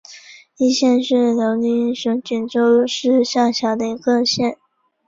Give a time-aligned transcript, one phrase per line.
[0.57, 4.57] 义县是辽宁省锦州市下辖的一个县。